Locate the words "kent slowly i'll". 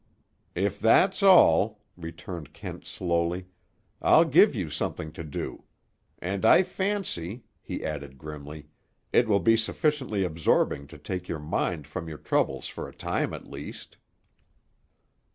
2.53-4.25